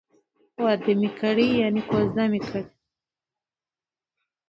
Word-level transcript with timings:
واده 0.63 0.93
می 1.01 1.09
کړی 1.19 1.47
،یعنی 1.61 1.81
کوزده 1.89 2.25
می 2.31 2.41
کړې 2.47 2.63